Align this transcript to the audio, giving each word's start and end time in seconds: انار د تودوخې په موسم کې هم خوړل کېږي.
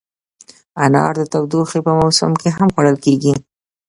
انار 0.83 1.13
د 1.19 1.21
تودوخې 1.31 1.79
په 1.85 1.91
موسم 1.99 2.31
کې 2.41 2.49
هم 2.57 2.67
خوړل 2.73 2.97
کېږي. 3.05 3.33